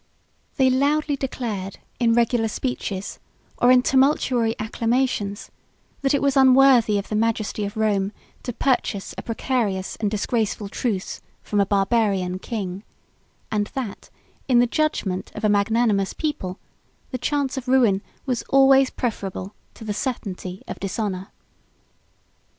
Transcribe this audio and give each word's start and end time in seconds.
They 0.57 0.71
loudly 0.71 1.15
declared, 1.15 1.77
in 1.99 2.15
regular 2.15 2.47
speeches, 2.47 3.19
or 3.59 3.69
in 3.71 3.83
tumultuary 3.83 4.55
acclamations, 4.57 5.51
that 6.01 6.15
it 6.15 6.23
was 6.23 6.35
unworthy 6.35 6.97
of 6.97 7.09
the 7.09 7.15
majesty 7.15 7.65
of 7.65 7.77
Rome 7.77 8.11
to 8.41 8.51
purchase 8.51 9.13
a 9.15 9.21
precarious 9.21 9.97
and 9.97 10.09
disgraceful 10.09 10.69
truce 10.69 11.21
from 11.43 11.59
a 11.59 11.67
Barbarian 11.67 12.39
king; 12.39 12.81
and 13.51 13.67
that, 13.75 14.09
in 14.47 14.57
the 14.57 14.65
judgment 14.65 15.31
of 15.35 15.43
a 15.43 15.49
magnanimous 15.49 16.13
people, 16.13 16.57
the 17.11 17.19
chance 17.19 17.55
of 17.55 17.67
ruin 17.67 18.01
was 18.25 18.41
always 18.49 18.89
preferable 18.89 19.53
to 19.75 19.83
the 19.83 19.93
certainty 19.93 20.63
of 20.67 20.79
dishonor. 20.79 21.27